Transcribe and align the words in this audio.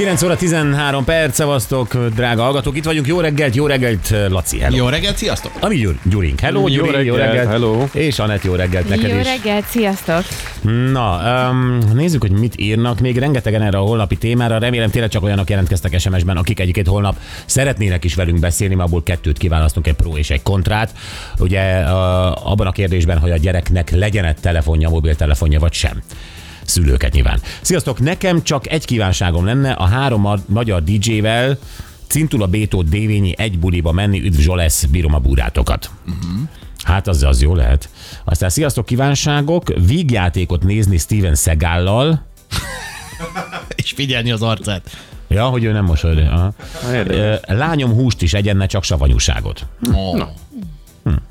9 0.00 0.22
óra 0.22 0.36
13 0.36 1.04
perc, 1.04 1.34
szevasztok, 1.34 1.96
drága 1.96 2.42
hallgatók. 2.42 2.76
Itt 2.76 2.84
vagyunk, 2.84 3.06
jó 3.06 3.20
reggelt, 3.20 3.54
jó 3.54 3.66
reggelt, 3.66 4.14
Laci, 4.28 4.58
hello. 4.58 4.76
Jó 4.76 4.88
reggelt, 4.88 5.16
sziasztok! 5.16 5.52
Ami 5.60 5.76
Gyur, 5.76 5.98
Gyurink, 6.04 6.40
hello, 6.40 6.60
Jó 6.60 6.66
Gyuri, 6.66 7.04
jó 7.04 7.14
reggelt, 7.14 7.34
reggelt. 7.34 7.48
hello. 7.48 7.84
És 7.92 8.18
Anett, 8.18 8.44
jó 8.44 8.54
reggelt 8.54 8.88
neked 8.88 9.10
Jó 9.10 9.18
is. 9.18 9.24
reggelt, 9.24 9.64
sziasztok! 9.64 10.22
Na, 10.92 11.20
um, 11.50 11.78
nézzük, 11.94 12.20
hogy 12.20 12.30
mit 12.30 12.60
írnak. 12.60 13.00
Még 13.00 13.18
rengetegen 13.18 13.62
erre 13.62 13.78
a 13.78 13.80
holnapi 13.80 14.16
témára. 14.16 14.58
Remélem 14.58 14.90
tényleg 14.90 15.10
csak 15.10 15.22
olyanok 15.22 15.50
jelentkeztek 15.50 15.98
SMS-ben, 15.98 16.36
akik 16.36 16.60
egyiket 16.60 16.86
holnap 16.86 17.16
szeretnének 17.46 18.04
is 18.04 18.14
velünk 18.14 18.38
beszélni, 18.38 18.74
mert 18.74 18.88
abból 18.88 19.02
kettőt 19.02 19.38
kiválasztunk, 19.38 19.86
egy 19.86 19.94
pro 19.94 20.16
és 20.16 20.30
egy 20.30 20.42
kontrát. 20.42 20.92
Ugye 21.38 21.80
uh, 21.80 22.50
abban 22.50 22.66
a 22.66 22.72
kérdésben, 22.72 23.18
hogy 23.18 23.30
a 23.30 23.36
gyereknek 23.36 23.90
legyen 23.90 24.24
egy 24.24 24.36
telefonja, 24.40 24.88
mobiltelefonja 24.88 25.58
vagy 25.58 25.72
sem 25.72 26.02
szülőket 26.70 27.12
nyilván. 27.12 27.40
Sziasztok, 27.60 28.00
nekem 28.00 28.42
csak 28.42 28.70
egy 28.70 28.84
kívánságom 28.84 29.44
lenne 29.44 29.72
a 29.72 29.84
három 29.84 30.20
ma- 30.20 30.44
magyar 30.46 30.82
DJ-vel 30.82 31.58
Cintula, 32.06 32.46
Bétó, 32.46 32.82
Dévényi 32.82 33.34
egy 33.36 33.58
buliba 33.58 33.92
menni, 33.92 34.20
üdv 34.20 34.38
Zsolesz, 34.38 34.84
bírom 34.84 35.14
a 35.14 35.18
búrátokat. 35.18 35.90
Hát 36.82 37.06
az, 37.08 37.22
az 37.22 37.42
jó 37.42 37.54
lehet. 37.54 37.88
Aztán 38.24 38.48
sziasztok 38.50 38.86
kívánságok, 38.86 39.72
vígjátékot 39.86 40.62
nézni 40.62 40.98
Steven 40.98 41.34
Segállal. 41.34 42.26
És 43.76 43.92
figyelni 43.92 44.30
az 44.30 44.42
arcát. 44.42 44.90
Ja, 45.28 45.44
hogy 45.44 45.64
ő 45.64 45.72
nem 45.72 45.84
mosolyog. 45.84 46.52
Lányom 47.46 47.92
húst 47.92 48.22
is 48.22 48.34
egyen, 48.34 48.56
ne 48.56 48.66
csak 48.66 48.84
savanyúságot. 48.84 49.66
Oh. 49.92 50.20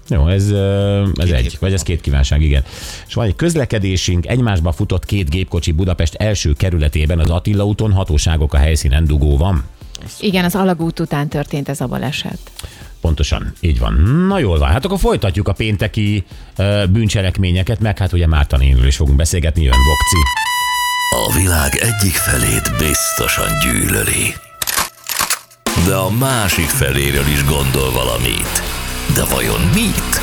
Jó, 0.09 0.27
ez, 0.27 0.49
ez 1.13 1.29
egy, 1.29 1.57
vagy 1.59 1.73
ez 1.73 1.83
két 1.83 2.02
kívánság, 2.02 2.41
igen. 2.41 2.63
És 3.07 3.13
van 3.13 3.25
egy 3.25 3.35
közlekedésünk, 3.35 4.27
egymásba 4.27 4.71
futott 4.71 5.05
két 5.05 5.29
gépkocsi 5.29 5.71
Budapest 5.71 6.15
első 6.15 6.53
kerületében, 6.53 7.19
az 7.19 7.29
Attila 7.29 7.65
úton, 7.65 7.91
hatóságok 7.91 8.53
a 8.53 8.57
helyszínen 8.57 9.05
dugó 9.05 9.37
van. 9.37 9.63
Igen, 10.19 10.45
az 10.45 10.55
alagút 10.55 10.99
után 10.99 11.27
történt 11.27 11.69
ez 11.69 11.81
a 11.81 11.87
baleset. 11.87 12.39
Pontosan, 13.02 13.53
így 13.59 13.80
van. 13.80 13.93
Na 14.27 14.39
jól 14.39 14.59
van, 14.59 14.69
hát 14.69 14.85
akkor 14.85 14.99
folytatjuk 14.99 15.47
a 15.47 15.53
pénteki 15.53 16.23
ö, 16.55 16.83
bűncselekményeket, 16.89 17.80
meg 17.80 17.97
hát 17.97 18.13
ugye 18.13 18.27
Márta 18.27 18.57
is 18.85 18.95
fogunk 18.95 19.17
beszélgetni, 19.17 19.63
jön 19.63 19.73
Vokci. 19.73 20.17
A 21.09 21.39
világ 21.39 21.75
egyik 21.75 22.13
felét 22.13 22.71
biztosan 22.77 23.47
gyűlöli. 23.63 24.33
De 25.85 25.95
a 25.95 26.09
másik 26.09 26.67
feléről 26.67 27.27
is 27.27 27.45
gondol 27.45 27.91
valamit. 27.91 28.78
De 29.15 29.23
vajon 29.33 29.59
mit? 29.73 30.21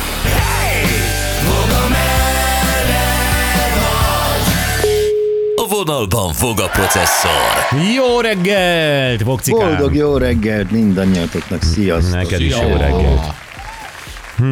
A 5.55 5.67
vonalban 5.69 6.33
fog 6.33 6.59
a 6.59 6.67
processzor. 6.67 7.81
Jó 7.95 8.19
reggelt, 8.19 9.21
Vokcikám! 9.23 9.67
Boldog 9.67 9.95
jó 9.95 10.17
reggelt 10.17 10.71
mindannyiatoknak, 10.71 11.61
sziasztok! 11.63 12.13
Neked 12.13 12.41
is 12.41 12.55
jó 12.59 12.67
Jó. 12.69 12.75
reggelt. 12.75 13.21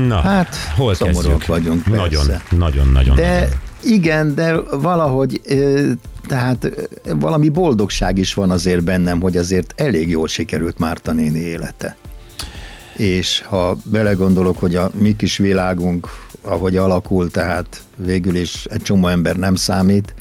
Na, 0.08 0.19
Hát, 0.22 0.56
hol 0.75 0.94
szomorúak 0.94 1.22
kezdjük? 1.23 1.45
vagyunk, 1.45 1.83
persze. 1.83 1.97
Nagyon, 2.02 2.41
nagyon, 2.50 2.88
nagyon. 2.88 3.16
De 3.16 3.31
nagyon. 3.33 3.50
igen, 3.83 4.36
de 4.36 4.56
valahogy, 4.72 5.41
tehát 6.28 6.72
valami 7.19 7.50
boldogság 7.50 8.17
is 8.17 8.33
van 8.33 8.52
azért 8.52 8.83
bennem, 8.83 9.22
hogy 9.22 9.38
azért 9.38 9.73
elég 9.75 10.09
jól 10.09 10.28
sikerült 10.28 10.80
Márta 10.80 11.11
néni 11.11 11.39
élete. 11.39 11.95
És 12.98 13.42
ha 13.42 13.78
belegondolok, 13.84 14.60
hogy 14.60 14.76
a 14.76 14.92
mi 14.94 15.16
kis 15.16 15.38
világunk, 15.38 16.08
ahogy 16.42 16.78
alakul, 16.78 17.32
tehát 17.32 17.84
végül 17.96 18.36
is 18.36 18.66
egy 18.66 18.81
csomó 18.81 19.08
ember 19.08 19.36
nem 19.36 19.56
számít, 19.56 20.14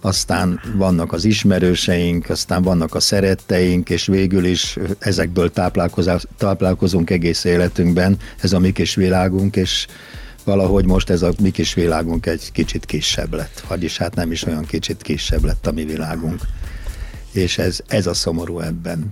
aztán 0.00 0.60
vannak 0.76 1.12
az 1.12 1.24
ismerőseink, 1.24 2.30
aztán 2.30 2.62
vannak 2.62 2.94
a 2.94 3.00
szeretteink, 3.00 3.90
és 3.90 4.06
végül 4.06 4.44
is 4.44 4.78
ezekből 4.98 5.52
táplálkozunk 6.36 7.10
egész 7.10 7.44
életünkben, 7.44 8.16
ez 8.40 8.52
a 8.52 8.58
mi 8.58 8.72
kis 8.72 8.94
világunk, 8.94 9.56
és 9.56 9.86
valahogy 10.44 10.84
most 10.84 11.10
ez 11.10 11.22
a 11.22 11.32
mi 11.42 11.50
kis 11.50 11.74
világunk 11.74 12.26
egy 12.26 12.52
kicsit 12.52 12.84
kisebb 12.84 13.34
lett, 13.34 13.64
vagyis 13.68 13.96
hát 13.96 14.14
nem 14.14 14.32
is 14.32 14.44
olyan 14.44 14.64
kicsit 14.64 15.02
kisebb 15.02 15.44
lett 15.44 15.66
a 15.66 15.72
mi 15.72 15.84
világunk. 15.84 16.40
És 17.32 17.58
ez, 17.58 17.80
ez 17.86 18.06
a 18.06 18.14
szomorú 18.14 18.60
ebben, 18.60 19.10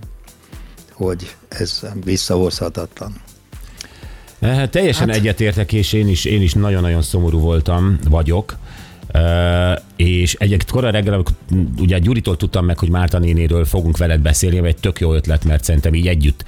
hogy 0.93 1.35
ez 1.47 1.81
visszahozhatatlan. 2.03 3.13
Eh, 4.39 4.67
Teljesen 4.67 5.07
hát... 5.07 5.17
egyetértek, 5.17 5.73
és 5.73 5.93
én 5.93 6.07
is, 6.07 6.25
én 6.25 6.41
is 6.41 6.53
nagyon-nagyon 6.53 7.01
szomorú 7.01 7.39
voltam, 7.39 7.99
vagyok. 8.09 8.57
Uh, 9.15 9.79
és 9.95 10.33
egyébként 10.33 10.71
korai 10.71 10.91
reggel, 10.91 11.13
amikor 11.13 11.35
ugye 11.77 11.99
Gyuritól 11.99 12.37
tudtam 12.37 12.65
meg, 12.65 12.79
hogy 12.79 12.89
Márta 12.89 13.19
nénéről 13.19 13.65
fogunk 13.65 13.97
veled 13.97 14.19
beszélni, 14.19 14.57
ami 14.57 14.67
egy 14.67 14.77
tök 14.77 14.99
jó 14.99 15.13
ötlet, 15.13 15.45
mert 15.45 15.63
szerintem 15.63 15.93
így 15.93 16.07
együtt 16.07 16.43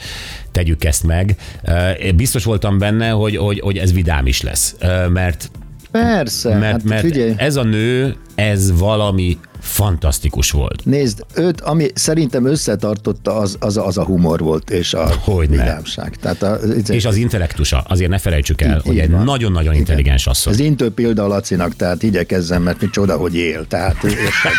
tegyük 0.52 0.84
ezt 0.84 1.04
meg. 1.04 1.36
Uh, 1.64 2.12
biztos 2.12 2.44
voltam 2.44 2.78
benne, 2.78 3.10
hogy, 3.10 3.38
hogy, 3.38 3.60
hogy 3.60 3.78
ez 3.78 3.94
vidám 3.94 4.28
is 4.28 4.42
lesz, 4.42 4.76
uh, 4.82 5.10
mert 5.10 5.52
Persze, 5.92 6.50
mert, 6.50 6.72
hát 6.72 6.84
mert 6.84 7.02
figyelj. 7.02 7.34
ez 7.38 7.56
a 7.56 7.64
nő, 7.64 8.16
ez 8.36 8.78
valami 8.78 9.38
fantasztikus 9.66 10.52
volt. 10.52 10.86
Nézd, 10.86 11.26
őt, 11.36 11.62
ami 11.62 11.88
szerintem 11.94 12.46
összetartotta, 12.46 13.38
az, 13.38 13.58
az, 13.60 13.78
az 13.78 13.98
a 13.98 14.04
humor 14.04 14.40
volt, 14.40 14.70
és 14.70 14.94
a 14.94 15.08
Hogyne. 15.20 15.58
vidámság. 15.64 16.16
Tehát 16.16 16.44
a, 16.44 16.56
És 16.88 17.06
az 17.06 17.16
intellektusa, 17.16 17.84
azért 17.88 18.10
ne 18.10 18.18
felejtsük 18.18 18.62
el, 18.62 18.76
Így- 18.76 18.82
hogy 18.84 18.94
így 18.94 19.00
egy 19.00 19.12
van. 19.12 19.24
nagyon-nagyon 19.24 19.68
Igen. 19.74 19.76
intelligens 19.80 20.28
asszony. 20.28 20.54
Ez 20.54 20.60
intő 20.60 20.92
példa 20.92 21.24
a 21.24 21.28
Lacinak, 21.28 21.76
tehát 21.76 22.04
igyekezzem, 22.04 22.62
mert 22.62 22.82
mi 22.82 22.90
csoda, 22.90 23.18
hogy 23.18 23.36
él. 23.36 23.68
Tehát 23.68 24.04
érted, 24.04 24.52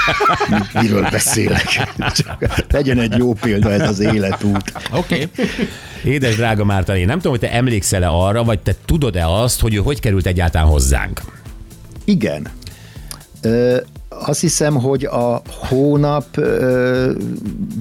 mi- 0.49 0.81
miről 0.83 1.09
beszélek. 1.11 1.65
Csak 2.15 2.65
legyen 2.71 2.99
egy 2.99 3.17
jó 3.17 3.33
példa 3.33 3.71
ez 3.73 3.89
az 3.89 4.01
életút. 4.01 4.73
Oké. 4.93 5.29
Okay. 5.33 5.47
Édes 6.05 6.37
drága 6.37 6.65
Márta, 6.65 6.97
én 6.97 7.07
nem 7.07 7.17
tudom, 7.17 7.33
hogy 7.39 7.49
te 7.49 7.53
emlékszel-e 7.53 8.09
arra, 8.09 8.45
vagy 8.45 8.59
te 8.59 8.75
tudod-e 8.85 9.29
azt, 9.29 9.61
hogy 9.61 9.75
ő 9.75 9.79
hogy 9.79 10.01
került 10.01 10.27
egyáltalán 10.27 10.67
hozzánk? 10.67 11.21
Igen. 12.05 12.47
Ö, 13.41 13.77
azt 14.25 14.41
hiszem, 14.41 14.75
hogy 14.75 15.05
a 15.05 15.43
hónap 15.47 16.25
ö, 16.37 17.13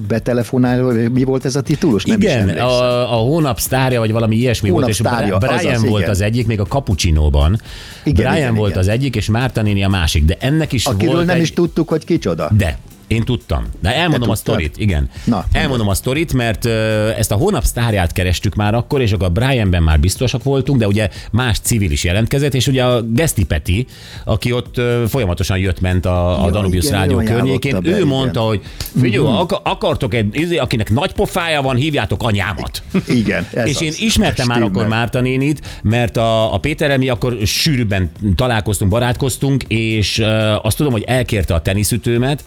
betelefonáló, 0.08 0.90
mi 1.12 1.24
volt 1.24 1.44
ez 1.44 1.56
a 1.56 1.60
titulus? 1.60 2.04
Nem 2.04 2.20
igen, 2.20 2.48
a, 2.48 3.12
a 3.12 3.16
hónap 3.16 3.58
sztárja, 3.58 4.00
vagy 4.00 4.12
valami 4.12 4.36
ilyesmi 4.36 4.68
Hónap 4.68 4.84
volt, 4.84 4.98
és 4.98 5.06
sztárja, 5.06 5.38
Bra- 5.38 5.56
Brian 5.56 5.74
azaz, 5.74 5.88
volt 5.88 6.00
igen. 6.00 6.10
az 6.10 6.20
egyik, 6.20 6.46
még 6.46 6.60
a 6.60 6.64
Cappuccino-ban. 6.64 7.60
Igen, 8.04 8.14
Brian 8.14 8.36
igen, 8.36 8.54
volt 8.54 8.70
igen. 8.70 8.82
az 8.82 8.88
egyik, 8.88 9.16
és 9.16 9.28
Márta 9.28 9.62
néni 9.62 9.84
a 9.84 9.88
másik, 9.88 10.24
de 10.24 10.36
ennek 10.40 10.72
is 10.72 10.86
Akiről 10.86 11.14
volt 11.14 11.26
nem 11.26 11.36
egy... 11.36 11.42
is 11.42 11.52
tudtuk, 11.52 11.88
hogy 11.88 12.04
kicsoda. 12.04 12.50
De, 12.56 12.78
én 13.06 13.22
tudtam. 13.24 13.64
De 13.80 13.94
elmondom 13.94 14.30
a 14.30 14.34
sztorit, 14.34 14.76
igen. 14.78 15.10
Na, 15.24 15.44
elmondom 15.52 15.88
a 15.88 15.94
sztorit, 15.94 16.32
mert 16.32 16.64
ö, 16.64 17.08
ezt 17.08 17.32
a 17.32 17.34
hónap 17.34 17.64
sztárját 17.64 18.12
kerestük 18.12 18.54
már 18.54 18.74
akkor, 18.74 19.00
és 19.00 19.12
akkor 19.12 19.26
a 19.26 19.30
Brianben 19.30 19.82
már 19.82 20.00
biztosak 20.00 20.42
voltunk, 20.42 20.78
de 20.78 20.86
ugye 20.86 21.08
más 21.32 21.58
civil 21.58 21.90
is 21.90 22.04
jelentkezett, 22.04 22.54
és 22.54 22.66
ugye 22.66 22.84
a 22.84 23.02
Geszti 23.02 23.44
Peti, 23.44 23.86
aki 24.24 24.52
ott 24.52 24.78
ö, 24.78 25.04
folyamatosan 25.08 25.58
jött-ment 25.58 26.06
a, 26.06 26.42
a 26.42 26.44
Ja, 26.44 26.50
Danubius 26.50 26.84
igen, 26.84 26.98
Rádió 26.98 27.18
környékén, 27.18 27.80
be, 27.82 27.88
ő 27.88 27.94
igen. 27.94 28.06
mondta, 28.06 28.40
hogy 28.40 28.60
figyelj, 29.00 29.26
ak- 29.26 29.60
akartok 29.62 30.14
egy, 30.14 30.28
izé, 30.32 30.56
akinek 30.56 30.90
nagy 30.90 31.12
pofája 31.12 31.62
van, 31.62 31.76
hívjátok 31.76 32.22
anyámat. 32.22 32.82
Igen, 33.08 33.46
ez 33.52 33.68
és 33.68 33.80
én 33.80 33.88
az. 33.88 34.00
ismertem 34.00 34.46
már 34.46 34.62
akkor 34.62 34.86
Márta 34.86 35.20
nénit, 35.20 35.80
mert 35.82 36.16
a, 36.16 36.54
a 36.54 36.58
Péterrel 36.58 36.98
mi 36.98 37.08
akkor 37.08 37.36
sűrűbben 37.44 38.10
találkoztunk, 38.36 38.90
barátkoztunk, 38.90 39.62
és 39.68 40.22
azt 40.62 40.76
tudom, 40.76 40.92
hogy 40.92 41.02
elkérte 41.02 41.54
a 41.54 41.60
teniszütőmet, 41.60 42.44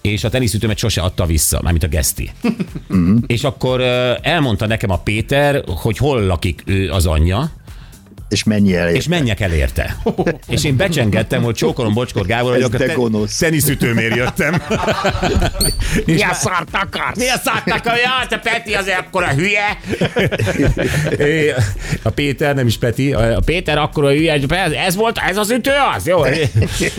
és 0.00 0.24
a 0.24 0.28
teniszütőmet 0.28 0.78
sose 0.78 1.00
adta 1.00 1.26
vissza, 1.26 1.60
mármint 1.62 1.84
a 1.84 1.88
Geszti. 1.88 2.30
és 3.26 3.44
akkor 3.44 3.80
elmondta 4.22 4.66
nekem 4.66 4.90
a 4.90 4.98
Péter, 4.98 5.64
hogy 5.66 5.96
hol 5.96 6.26
lakik 6.26 6.62
ő 6.66 6.90
az 6.90 7.06
anyja, 7.06 7.50
És 8.28 8.44
mennyi 8.44 8.76
elért. 8.76 8.96
és 8.96 9.08
menjek 9.08 9.40
el 9.40 9.52
érte. 9.52 9.96
és 10.48 10.64
én 10.64 10.76
becsengettem, 10.76 11.42
hogy 11.42 11.54
csókolom 11.54 11.94
Bocskor 11.94 12.26
Gábor, 12.26 12.52
hogy 12.52 12.62
Ez 12.62 12.68
de 12.68 12.78
te- 12.78 12.92
gonosz. 12.92 13.36
teniszütőmért 13.38 14.16
jöttem. 14.16 14.62
Mi 16.06 16.22
a 16.22 16.34
szart 16.34 16.68
akarsz? 16.72 17.16
Mi 17.18 17.28
a 17.28 17.36
szártak 17.44 17.86
a 17.86 17.96
ja, 17.96 18.26
te 18.28 18.38
Peti 18.38 18.74
az 18.74 18.86
akkor 18.98 19.22
a 19.22 19.28
hülye. 19.28 19.78
A 22.02 22.10
Péter, 22.10 22.54
nem 22.54 22.66
is 22.66 22.78
Peti, 22.78 23.12
a 23.12 23.40
Péter 23.44 23.78
akkor 23.78 24.04
a 24.04 24.10
hülye, 24.10 24.32
ez, 24.48 24.72
ez 24.72 24.94
volt, 24.94 25.18
ez 25.28 25.36
az 25.36 25.50
ütő 25.50 25.70
az, 25.96 26.06
jó? 26.06 26.20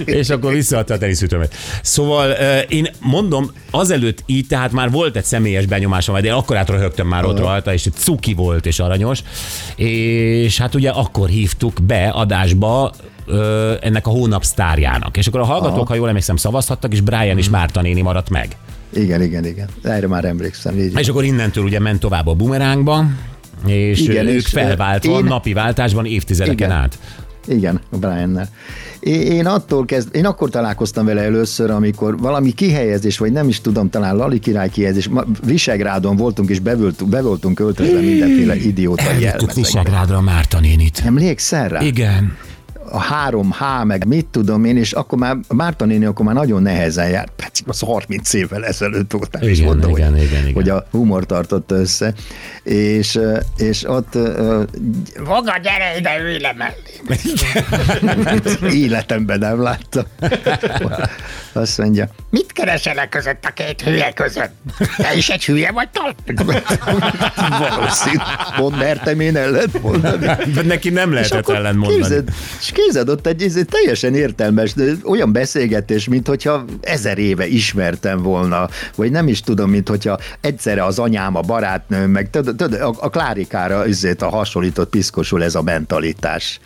És 0.05 0.29
akkor 0.29 0.53
visszaadta 0.53 0.93
a 0.93 0.97
teniszütőmet. 0.97 1.55
Szóval 1.81 2.31
én 2.67 2.87
mondom, 2.99 3.51
azelőtt 3.71 4.23
így, 4.25 4.47
tehát 4.47 4.71
már 4.71 4.91
volt 4.91 5.15
egy 5.15 5.23
személyes 5.23 5.65
benyomásom, 5.65 6.21
de 6.21 6.27
én 6.27 6.33
akkor 6.33 6.57
át 6.57 6.69
röhögtem 6.69 7.07
már 7.07 7.25
ott 7.25 7.39
rajta, 7.39 7.73
és 7.73 7.87
cuki 7.95 8.33
volt 8.33 8.65
és 8.65 8.79
aranyos. 8.79 9.19
És 9.75 10.57
hát 10.57 10.75
ugye 10.75 10.89
akkor 10.89 11.19
hívtuk 11.27 11.81
be 11.83 12.10
adásba 12.10 12.92
ö, 13.25 13.74
ennek 13.81 14.07
a 14.07 14.10
hónap 14.10 14.44
sztárjának. 14.44 15.18
És 15.18 15.27
akkor 15.27 15.39
a 15.39 15.45
hallgatók, 15.45 15.75
Aha. 15.77 15.86
ha 15.88 15.95
jól 15.95 16.07
emlékszem, 16.07 16.36
szavazhattak, 16.36 16.94
és 16.94 17.01
Brian 17.01 17.38
és 17.38 17.50
Márta 17.50 17.81
néni 17.81 18.01
maradt 18.01 18.30
meg. 18.30 18.56
Igen, 18.94 19.21
igen, 19.21 19.45
igen. 19.45 19.68
Erre 19.83 20.07
már 20.07 20.25
emlékszem. 20.25 20.77
Így. 20.80 21.00
És 21.00 21.07
akkor 21.07 21.24
innentől 21.24 21.63
ugye 21.63 21.80
ment 21.80 22.00
tovább 22.00 22.27
a 22.27 22.33
bumerángba, 22.33 23.06
És 23.66 24.00
Igen, 24.00 24.27
ők 24.27 24.36
és, 24.36 24.48
felváltva, 24.48 25.12
én- 25.18 25.24
napi 25.24 25.54
váltásban 25.54 26.06
évtizedeken 26.06 26.68
Igen. 26.69 26.71
át. 26.71 27.00
Igen, 27.47 27.81
Brian-nel. 27.91 28.50
Én, 29.00 29.45
attól 29.45 29.86
kezd, 29.86 30.15
én 30.15 30.25
akkor 30.25 30.50
találkoztam 30.50 31.06
vele 31.06 31.21
először, 31.21 31.71
amikor 31.71 32.18
valami 32.18 32.51
kihelyezés, 32.51 33.18
vagy 33.18 33.31
nem 33.31 33.47
is 33.47 33.62
tudom, 33.62 33.89
talán 33.89 34.15
Lali 34.15 34.39
király 34.39 34.69
kihelyezés, 34.69 35.09
Visegrádon 35.45 36.15
voltunk, 36.15 36.50
és 36.50 36.59
be 36.59 36.75
voltunk, 36.75 37.12
be 37.12 37.21
voltunk 37.21 37.56
költözve 37.56 38.00
mindenféle 38.00 38.56
idióta 38.56 39.01
Elvittük 39.01 39.24
jelmezekbe. 39.24 39.53
Visegrádra 39.53 40.21
Márta 40.21 40.59
nénit. 40.59 41.01
Emlékszel 41.06 41.69
rá? 41.69 41.81
Igen. 41.81 42.38
A 42.91 43.30
3H, 43.30 43.86
meg 43.86 44.06
mit 44.07 44.25
tudom 44.25 44.65
én, 44.65 44.77
és 44.77 44.91
akkor 44.91 45.18
már 45.18 45.38
Márta 45.47 45.86
néni 45.86 46.06
akkor 46.06 46.25
már 46.25 46.36
nagyon 46.36 46.62
nehezen 46.62 47.09
járt, 47.09 47.31
persze 47.36 47.63
az 47.68 47.80
30 47.80 48.33
évvel 48.33 48.65
ezelőtt 48.65 49.12
volt, 49.12 49.31
nem 49.31 49.50
is 49.50 49.57
Igen, 49.57 49.69
mondom, 49.69 49.89
igen, 49.89 50.12
hogy, 50.12 50.21
igen, 50.21 50.41
igen. 50.41 50.53
hogy 50.53 50.69
a 50.69 50.88
humor 50.91 51.25
tartotta 51.25 51.75
össze, 51.75 52.13
és, 52.63 53.19
és 53.57 53.83
ott 53.83 54.13
Maga, 55.25 55.57
gyere 55.63 55.97
ide, 55.97 56.19
ülj 56.21 56.39
le 56.39 56.53
mellé. 56.57 57.00
életemben 58.86 59.39
nem 59.39 59.62
láttam. 59.62 60.03
Azt 61.53 61.77
mondja, 61.77 62.09
Mit 62.30 62.51
keresel 62.51 63.09
között 63.09 63.45
a 63.45 63.50
két 63.50 63.81
hülye 63.81 64.12
között? 64.13 64.51
Te 64.97 65.15
is 65.15 65.30
egy 65.30 65.45
hülye 65.45 65.71
vagy, 65.71 65.89
tal? 65.89 66.15
valószínű, 67.59 68.18
mond, 68.57 68.77
mertem 68.77 69.19
én 69.19 69.36
ellent 69.36 69.81
mondani. 69.81 70.25
De 70.53 70.62
neki 70.62 70.89
nem 70.89 71.13
lehetett 71.13 71.39
akkor 71.39 71.56
ellen 71.56 71.75
mondani. 71.75 72.01
Képzeld, 72.01 72.30
és 72.59 72.71
képzeld 72.83 73.09
ott 73.09 73.27
egy, 73.27 73.41
egy 73.41 73.65
teljesen 73.65 74.15
értelmes, 74.15 74.73
olyan 75.03 75.31
beszélgetés, 75.31 76.07
mint 76.07 76.27
hogyha 76.27 76.65
ezer 76.81 77.17
éve 77.17 77.47
ismertem 77.47 78.21
volna, 78.21 78.69
vagy 78.95 79.11
nem 79.11 79.27
is 79.27 79.41
tudom, 79.41 79.69
mint 79.69 79.89
hogyha 79.89 80.19
egyszerre 80.41 80.83
az 80.83 80.99
anyám, 80.99 81.35
a 81.35 81.41
barátnőm, 81.41 82.11
meg 82.11 82.29
tudod, 82.29 82.55
tudod, 82.55 82.81
a, 82.81 82.93
a 82.99 83.09
Klárikára 83.09 83.87
izét 83.87 84.21
a 84.21 84.29
hasonlított 84.29 84.89
piszkosul 84.89 85.43
ez 85.43 85.55
a 85.55 85.61
mentalitás 85.61 86.59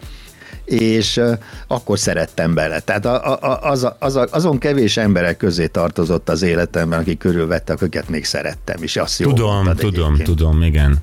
és 0.66 1.22
akkor 1.68 2.00
szerettem 2.00 2.54
bele. 2.54 2.80
Tehát 2.80 3.06
a, 3.06 3.40
a, 3.42 3.60
az, 3.62 3.84
a, 3.84 3.96
az 4.00 4.16
a, 4.16 4.28
azon 4.32 4.58
kevés 4.58 4.98
emberek 4.98 5.38
közé 5.38 5.68
tartozott 5.68 6.30
az 6.30 6.42
életemben, 6.42 7.00
akik 7.00 7.18
körülvettek, 7.18 7.82
akiket 7.82 8.10
még 8.10 8.26
szerettem, 8.26 8.84
és 8.84 8.96
azt 8.96 9.22
Tudom, 9.22 9.54
mondtad 9.54 9.76
tudom, 9.76 10.14
egyébként. 10.14 10.38
tudom, 10.38 10.62
igen. 10.62 11.00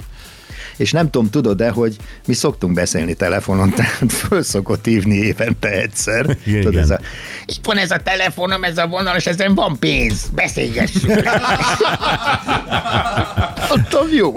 És 0.81 0.93
nem 0.93 1.11
tudom, 1.11 1.31
tudod-e, 1.31 1.71
hogy 1.71 1.97
mi 2.27 2.35
szoktunk 2.35 2.75
beszélni 2.75 3.15
telefonon, 3.15 3.71
tehát 3.77 4.13
föl 4.13 4.43
szokott 4.43 4.85
hívni 4.85 5.15
évente 5.15 5.69
egyszer. 5.69 6.37
Igen, 6.47 6.63
Tudod, 6.63 6.81
ez 6.81 6.91
a, 6.91 7.01
Itt 7.47 7.65
van 7.65 7.77
ez 7.77 7.91
a 7.91 7.97
telefonom, 7.97 8.65
ez 8.65 8.79
a 8.79 8.87
vonal, 8.87 9.17
és 9.17 9.27
ezen 9.27 9.55
van 9.55 9.79
pénz. 9.79 10.27
Beszélgessünk. 10.35 11.15
Mondtam, 13.69 14.07
jó. 14.13 14.33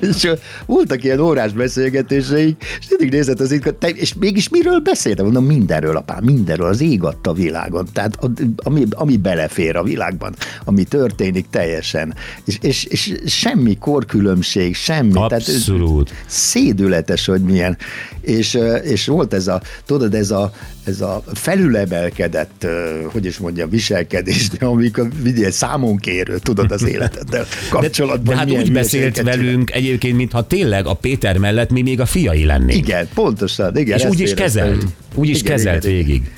És 0.00 0.30
voltak 0.66 1.04
ilyen 1.04 1.20
órás 1.20 1.52
beszélgetéseik, 1.52 2.64
és 2.80 2.86
mindig 2.88 3.10
nézett 3.10 3.40
az 3.40 3.52
itt, 3.52 3.84
és 3.84 4.14
mégis 4.14 4.48
miről 4.48 4.78
beszéltem? 4.80 5.24
Mondom, 5.24 5.44
mindenről, 5.44 5.96
apám, 5.96 6.24
mindenről, 6.24 6.66
az 6.66 6.80
ég 6.80 7.02
adta 7.02 7.30
a 7.30 7.34
világon. 7.34 7.88
Tehát 7.92 8.18
ami, 8.56 8.86
ami 8.90 9.16
belefér 9.16 9.76
a 9.76 9.82
világban, 9.82 10.34
ami 10.64 10.84
történik 10.84 11.46
teljesen. 11.50 12.14
És, 12.44 12.58
és, 12.60 12.84
és 12.84 13.14
semmi 13.26 13.78
korkülönbség, 13.78 14.74
semmi. 14.74 15.12
Tehát, 15.12 15.42
Abszolút. 15.82 16.12
szédületes, 16.26 17.26
hogy 17.26 17.40
milyen. 17.40 17.78
És, 18.20 18.58
és 18.82 19.06
volt 19.06 19.34
ez 19.34 19.46
a, 19.46 19.62
tudod, 19.86 20.14
ez 20.14 20.30
a, 20.30 20.52
ez 20.84 21.00
a 21.00 21.22
felülemelkedett, 21.34 22.66
hogy 23.12 23.24
is 23.24 23.38
mondjam, 23.38 23.70
viselkedés, 23.70 24.48
de 24.48 24.66
amikor 24.66 25.08
vigyél 25.22 25.50
számon 25.50 25.96
kérő, 25.96 26.38
tudod, 26.38 26.72
az 26.72 26.82
életeddel 26.84 27.46
kapcsolatban. 27.70 28.34
De 28.34 28.36
hát 28.36 28.46
milyen 28.46 28.62
úgy 28.62 28.72
beszélt 28.72 29.02
hülyeséget 29.02 29.32
csinál. 29.32 29.36
velünk 29.36 29.70
egyébként, 29.70 30.16
mintha 30.16 30.46
tényleg 30.46 30.86
a 30.86 30.94
Péter 30.94 31.38
mellett 31.38 31.70
mi 31.70 31.82
még 31.82 32.00
a 32.00 32.06
fiai 32.06 32.44
lennénk. 32.44 32.86
Igen, 32.86 33.08
pontosan, 33.14 33.76
igen. 33.76 33.98
És 33.98 34.04
úgy 34.04 34.20
is 34.20 34.34
kezelt. 34.34 34.84
Úgy 35.14 35.28
is 35.28 35.40
Igen, 35.40 35.52
kezelt 35.52 35.84
igen, 35.84 35.96
végig. 35.96 36.30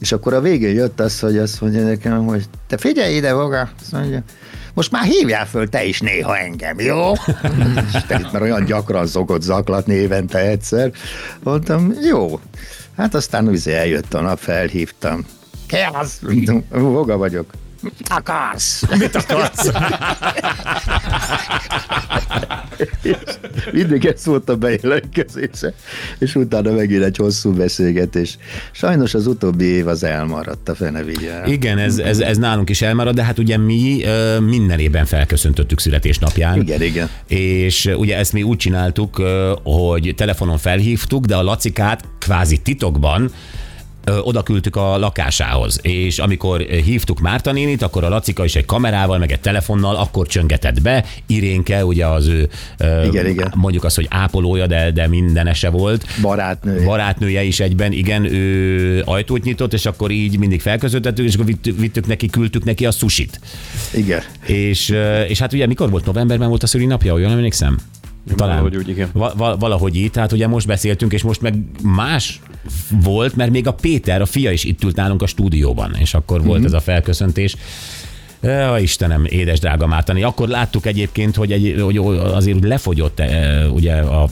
És 0.00 0.12
akkor 0.12 0.34
a 0.34 0.40
végén 0.40 0.74
jött 0.74 1.00
az, 1.00 1.20
hogy 1.20 1.38
azt 1.38 1.60
mondja 1.60 1.82
nekem, 1.82 2.24
hogy 2.26 2.44
te 2.66 2.76
figyelj 2.76 3.14
ide, 3.14 3.32
Voga, 3.32 3.70
azt 3.80 3.92
mondja, 3.92 4.22
most 4.74 4.90
már 4.90 5.04
hívjál 5.04 5.46
föl 5.46 5.68
te 5.68 5.84
is 5.84 6.00
néha 6.00 6.38
engem, 6.38 6.80
jó? 6.80 7.12
És 7.94 8.02
te 8.06 8.18
itt 8.18 8.32
már 8.32 8.42
olyan 8.42 8.64
gyakran 8.64 9.06
szokott 9.06 9.42
zaklatni 9.42 9.94
évente 9.94 10.38
egyszer. 10.38 10.90
Mondtam, 11.42 11.92
jó. 12.02 12.40
Hát 12.96 13.14
aztán 13.14 13.48
úgy 13.48 13.68
eljött 13.68 14.14
a 14.14 14.20
nap, 14.20 14.38
felhívtam. 14.38 15.26
Mondtam, 16.20 16.64
Voga 16.70 17.16
vagyok. 17.16 17.52
Mit 17.84 18.08
akarsz? 18.08 18.82
Mit 18.98 19.16
akarsz? 19.16 19.70
Mindig 23.72 24.04
ez 24.04 24.24
volt 24.24 24.48
a 24.48 24.56
bejelentkezése, 24.56 25.74
és 26.18 26.34
utána 26.34 26.72
megint 26.72 27.02
egy 27.02 27.16
hosszú 27.16 27.52
beszélgetés. 27.52 28.38
Sajnos 28.72 29.14
az 29.14 29.26
utóbbi 29.26 29.64
év 29.64 29.88
az 29.88 30.04
elmaradt 30.04 30.68
a 30.68 30.74
fene 30.74 31.02
vigye. 31.02 31.46
Igen, 31.46 31.78
ez, 31.78 31.98
ez, 31.98 32.20
ez 32.20 32.38
nálunk 32.38 32.70
is 32.70 32.82
elmarad, 32.82 33.14
de 33.14 33.24
hát 33.24 33.38
ugye 33.38 33.56
mi 33.56 34.04
minden 34.40 34.78
évben 34.78 35.04
felköszöntöttük 35.04 35.80
születésnapján. 35.80 36.60
Igen, 36.60 36.82
igen. 36.82 37.08
És 37.28 37.90
ugye 37.96 38.16
ezt 38.16 38.32
mi 38.32 38.42
úgy 38.42 38.56
csináltuk, 38.56 39.22
hogy 39.62 40.14
telefonon 40.16 40.58
felhívtuk, 40.58 41.24
de 41.24 41.36
a 41.36 41.42
Lacikát 41.42 42.04
kvázi 42.18 42.58
titokban 42.58 43.30
oda 44.22 44.42
küldtük 44.42 44.76
a 44.76 44.98
lakásához, 44.98 45.78
és 45.82 46.18
amikor 46.18 46.60
hívtuk 46.60 47.20
Márta 47.20 47.52
nénit, 47.52 47.82
akkor 47.82 48.04
a 48.04 48.08
Lacika 48.08 48.44
is 48.44 48.56
egy 48.56 48.64
kamerával, 48.64 49.18
meg 49.18 49.32
egy 49.32 49.40
telefonnal, 49.40 49.96
akkor 49.96 50.26
csöngetett 50.26 50.82
be. 50.82 51.04
Irénke, 51.26 51.84
ugye 51.84 52.06
az 52.06 52.26
ő, 52.26 52.48
ö, 52.78 53.04
Igen, 53.04 53.26
igen. 53.26 53.52
mondjuk 53.56 53.84
azt, 53.84 53.96
hogy 53.96 54.06
ápolója, 54.10 54.66
de, 54.66 54.90
de 54.90 55.08
mindenese 55.08 55.68
volt. 55.68 56.06
Barátnő. 56.20 56.84
Barátnője 56.84 57.42
is 57.42 57.60
egyben, 57.60 57.92
igen, 57.92 58.24
ő 58.24 59.02
ajtót 59.04 59.44
nyitott, 59.44 59.72
és 59.72 59.86
akkor 59.86 60.10
így 60.10 60.38
mindig 60.38 60.60
felköszöntettük, 60.60 61.26
és 61.26 61.34
akkor 61.34 61.46
vittük, 61.46 61.78
vittük 61.78 62.06
neki, 62.06 62.26
küldtük 62.26 62.64
neki 62.64 62.86
a 62.86 62.90
susit. 62.90 63.40
Igen. 63.94 64.22
És, 64.46 64.94
és 65.28 65.38
hát 65.38 65.52
ugye 65.52 65.66
mikor 65.66 65.90
volt? 65.90 66.04
Novemberben 66.04 66.48
volt 66.48 66.62
a 66.62 66.66
szülinapja, 66.66 67.18
jól 67.18 67.30
emlékszem? 67.30 67.78
Talán. 68.36 68.56
Valahogy 68.56 68.76
úgy, 68.76 68.88
igen. 68.88 69.08
Va- 69.12 69.34
va- 69.36 69.60
valahogy 69.60 69.96
így, 69.96 70.10
tehát 70.10 70.32
ugye 70.32 70.46
most 70.46 70.66
beszéltünk, 70.66 71.12
és 71.12 71.22
most 71.22 71.40
meg 71.40 71.54
más 71.82 72.40
volt, 73.02 73.36
mert 73.36 73.50
még 73.50 73.66
a 73.66 73.72
Péter, 73.72 74.20
a 74.20 74.26
fia 74.26 74.50
is 74.50 74.64
itt 74.64 74.82
ült 74.84 74.96
nálunk 74.96 75.22
a 75.22 75.26
stúdióban, 75.26 75.94
és 75.98 76.14
akkor 76.14 76.42
volt 76.44 76.58
Mhm. 76.58 76.66
ez 76.66 76.72
a 76.72 76.80
felköszöntés. 76.80 77.56
Ja, 78.42 78.78
Istenem, 78.78 79.24
édes 79.28 79.58
drága 79.60 79.86
Mártani. 79.86 80.22
Akkor 80.22 80.48
láttuk 80.48 80.86
egyébként, 80.86 81.36
hogy, 81.36 81.52
egy, 81.52 81.74
hogy 81.80 81.96
azért 82.16 82.56
úgy 82.56 82.64
lefogyott 82.64 83.20
eh, 83.20 83.72
ugye 83.74 83.94
a 83.94 84.28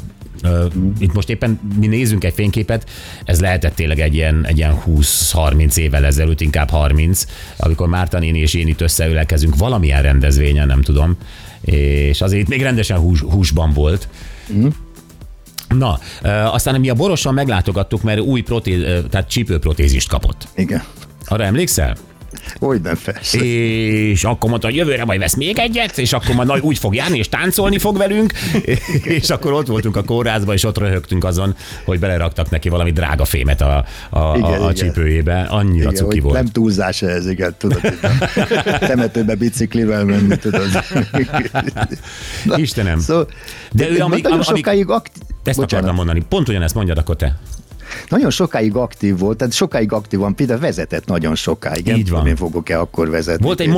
Itt 0.98 1.12
most 1.12 1.30
éppen 1.30 1.60
mi 1.80 1.86
nézünk 1.86 2.24
egy 2.24 2.32
fényképet, 2.34 2.90
ez 3.24 3.40
lehetett 3.40 3.74
tényleg 3.74 4.00
egy 4.00 4.14
ilyen, 4.14 4.46
egy 4.46 4.56
ilyen 4.56 4.74
20-30 4.86 5.76
évvel 5.76 6.04
ezelőtt, 6.04 6.40
inkább 6.40 6.70
30, 6.70 7.26
amikor 7.56 7.88
Márta 7.88 8.18
néni 8.18 8.38
és 8.38 8.54
én 8.54 8.68
itt 8.68 8.80
összeülekezünk 8.80 9.56
valamilyen 9.56 10.02
rendezvényen, 10.02 10.66
nem 10.66 10.82
tudom, 10.82 11.16
és 11.64 12.20
azért 12.20 12.42
itt 12.42 12.48
még 12.48 12.62
rendesen 12.62 12.98
hús, 12.98 13.20
húsban 13.20 13.72
volt. 13.72 14.08
Na, 15.68 15.98
ö, 16.22 16.28
aztán 16.28 16.80
mi 16.80 16.88
a 16.88 16.94
Borosan 16.94 17.34
meglátogattuk, 17.34 18.02
mert 18.02 18.20
új 18.20 18.40
protéz, 18.40 18.82
tehát 19.10 19.28
csípőprotézist 19.28 20.08
kapott. 20.08 20.48
Igen. 20.56 20.82
Arra 21.26 21.44
emlékszel? 21.44 21.96
Hogy 22.58 22.80
nem 22.80 22.98
persze. 23.04 23.38
És 23.44 24.24
akkor 24.24 24.50
mondta, 24.50 24.66
hogy 24.68 24.76
jövőre 24.76 25.04
majd 25.04 25.20
vesz 25.20 25.34
még 25.34 25.58
egyet, 25.58 25.98
és 25.98 26.12
akkor 26.12 26.34
majd 26.34 26.60
úgy 26.60 26.78
fog 26.78 26.94
járni, 26.94 27.18
és 27.18 27.28
táncolni 27.28 27.78
fog 27.78 27.96
velünk, 27.96 28.32
és 29.18 29.30
akkor 29.30 29.52
ott 29.52 29.66
voltunk 29.66 29.96
a 29.96 30.02
kórházban, 30.04 30.54
és 30.54 30.64
ott 30.64 30.78
röhögtünk 30.78 31.24
azon, 31.24 31.54
hogy 31.84 31.98
beleraktak 31.98 32.50
neki 32.50 32.68
valami 32.68 32.90
drága 32.92 33.24
fémet 33.24 33.60
a, 33.60 33.84
a, 34.10 34.36
Igen, 34.36 34.42
a, 34.42 34.52
a 34.66 34.70
igen. 34.70 34.74
csípőjébe. 34.74 35.40
Annyira 35.50 35.90
Igen, 35.90 35.94
cuki 36.04 36.20
volt. 36.20 36.34
nem 36.34 36.46
túlzás 36.46 37.02
ez, 37.02 37.26
igen, 37.26 37.54
tudod, 37.58 37.80
temetőbe 38.78 39.34
biciklivel 39.34 40.04
menni, 40.04 40.36
tudod. 40.36 40.68
Na, 42.44 42.58
Istenem. 42.58 42.98
Szóval, 42.98 43.28
De 43.72 43.88
ő, 43.90 43.98
amíg- 43.98 44.26
amíg- 44.26 44.44
sokáig 44.44 44.88
aktív, 44.88 45.22
Ezt 45.44 45.58
akartam 45.58 45.94
mondani. 45.94 46.24
Pont 46.28 46.48
ugyanezt 46.48 46.74
mondjad 46.74 46.98
akkor 46.98 47.16
te. 47.16 47.38
Nagyon 48.08 48.30
sokáig 48.30 48.74
aktív 48.74 49.18
volt, 49.18 49.36
tehát 49.36 49.52
sokáig 49.52 49.92
aktívan, 49.92 50.34
például 50.34 50.60
vezetett 50.60 51.06
nagyon 51.06 51.34
sokáig. 51.34 51.86
Így 51.86 52.10
van. 52.10 52.26
Én 52.26 52.36
fogok-e 52.36 52.80
akkor 52.80 53.10
vezetni. 53.10 53.44
Volt 53.44 53.60
egy 53.60 53.68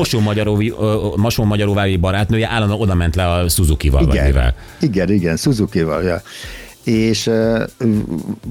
mosó 1.16 1.44
magyaróvári 1.44 1.96
barátnője, 1.96 2.48
állandóan 2.48 2.80
oda 2.80 2.94
ment 2.94 3.16
le 3.16 3.30
a 3.30 3.48
Suzuki-val, 3.48 4.02
igen, 4.02 4.54
igen, 4.80 5.10
igen, 5.10 5.36
Suzuki-val, 5.36 6.02
ja. 6.02 6.22
És 6.84 7.30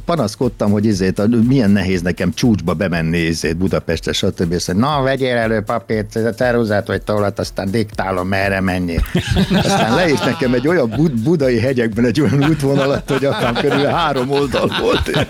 panaszkodtam, 0.06 0.72
hogy 0.72 0.86
izét, 0.86 1.20
a- 1.20 1.28
milyen 1.48 1.72
nehéz 1.72 2.02
nekem 2.02 2.34
csúcsba 2.34 2.74
bemenni 2.74 3.18
izét 3.18 3.58
Budapestre, 3.58 4.12
stb. 4.14 4.52
És 4.52 4.66
na, 4.66 5.02
vegyél 5.02 5.36
elő 5.36 5.62
papírt, 5.62 6.20
ceruzát 6.36 6.88
vagy 6.88 7.02
tollat, 7.02 7.40
aztán 7.40 7.72
diktálom, 7.72 8.28
merre 8.28 8.62
menjél. 8.62 9.02
Aztán 9.56 9.96
leírt 9.96 10.26
nekem 10.26 10.54
egy 10.54 10.68
olyan 10.68 10.90
bud- 10.90 11.22
budai 11.24 11.60
hegyekben 11.60 12.06
egy 12.06 12.22
olyan 12.22 12.44
útvonalat, 12.50 13.10
hogy 13.10 13.26
akár 13.26 13.54
körül 13.54 13.86
három 13.86 14.32
oldal 14.32 14.72
volt. 14.82 15.28